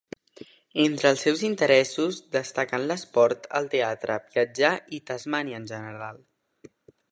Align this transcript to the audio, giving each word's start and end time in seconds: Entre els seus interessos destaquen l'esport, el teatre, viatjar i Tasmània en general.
Entre 0.83 1.09
els 1.15 1.25
seus 1.27 1.43
interessos 1.49 2.17
destaquen 2.37 2.87
l'esport, 2.93 3.45
el 3.61 3.69
teatre, 3.75 4.17
viatjar 4.33 4.75
i 4.99 5.03
Tasmània 5.11 5.63
en 5.63 5.71
general. 5.77 6.19